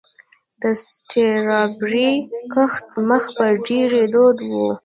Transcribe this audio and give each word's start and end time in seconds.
د 0.61 0.63
سټرابیري 0.83 2.11
کښت 2.53 2.87
مخ 3.07 3.23
په 3.35 3.45
ډیریدو 3.65 4.25
دی. 4.39 4.59